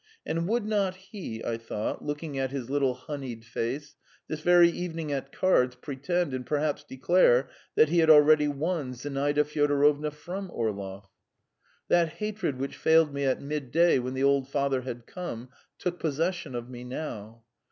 And 0.25 0.47
would 0.47 0.65
not 0.65 0.95
he, 0.95 1.45
I 1.45 1.57
thought, 1.57 2.03
looking 2.03 2.35
at 2.35 2.49
his 2.49 2.71
little 2.71 2.95
honeyed 2.95 3.45
face, 3.45 3.95
this 4.27 4.41
very 4.41 4.67
evening 4.67 5.11
at 5.11 5.31
cards 5.31 5.75
pretend 5.75 6.33
and 6.33 6.43
perhaps 6.43 6.83
declare 6.83 7.51
that 7.75 7.89
he 7.89 7.99
had 7.99 8.09
already 8.09 8.47
won 8.47 8.95
Zinaida 8.95 9.43
Fyodorovna 9.45 10.09
from 10.09 10.49
Orlov? 10.49 11.07
That 11.87 12.13
hatred 12.13 12.57
which 12.57 12.77
failed 12.77 13.13
me 13.13 13.25
at 13.25 13.43
midday 13.43 13.99
when 13.99 14.15
the 14.15 14.23
old 14.23 14.47
father 14.49 14.81
had 14.81 15.05
come, 15.05 15.49
took 15.77 15.99
possession 15.99 16.55
of 16.55 16.67
me 16.67 16.83
now. 16.83 17.43